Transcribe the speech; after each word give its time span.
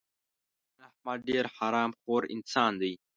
احمد 0.87 1.19
ډېر 1.29 1.45
حرام 1.55 1.91
خور 2.01 2.23
انسان 2.35 2.71
دی. 2.81 2.93